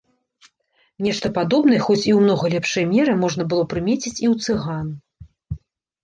[1.07, 4.87] Нешта падобнае, хоць і ў многа лепшай меры, можна было прымеціць і ў цыган.